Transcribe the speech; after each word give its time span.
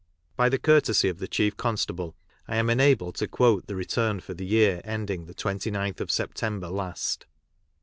By 0.35 0.49
the 0.49 0.57
courtesy 0.57 1.09
of 1.09 1.19
the 1.19 1.27
Chief 1.27 1.55
Constable 1.55 2.15
I 2.47 2.55
am 2.55 2.71
enabled 2.71 3.13
to 3.17 3.27
quote 3.27 3.67
the 3.67 3.75
return 3.75 4.19
for 4.19 4.33
the 4.33 4.47
year 4.47 4.81
ending 4.83 5.27
the 5.27 5.35
29th 5.35 5.99
of 6.01 6.09
September 6.09 6.69
last. 6.69 7.27